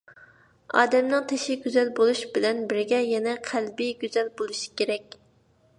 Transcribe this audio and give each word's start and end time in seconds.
ئادەمنىڭ 0.79 1.27
تېشى 1.31 1.57
گۈزەل 1.65 1.91
بولۇش 1.99 2.23
بىلەن 2.39 2.65
بىرگە 2.73 3.03
يەنە 3.11 3.37
قەلبى 3.53 3.91
گۈزەل 4.05 4.35
بولۇشى 4.41 4.75
كېرەك! 4.83 5.21